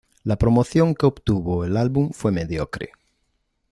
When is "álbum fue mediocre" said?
1.77-2.93